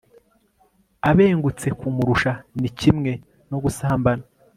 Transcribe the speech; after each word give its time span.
abengutse 1.09 1.67
kumurusha 1.79 2.31
ni 2.59 2.69
kimwe 2.79 3.11
no 3.49 3.57
gusambana 3.63 4.23